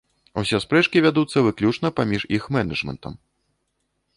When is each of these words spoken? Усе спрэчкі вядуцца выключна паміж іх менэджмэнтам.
Усе 0.41 0.59
спрэчкі 0.63 1.03
вядуцца 1.05 1.43
выключна 1.47 1.91
паміж 1.99 2.21
іх 2.39 2.43
менэджмэнтам. 2.59 3.13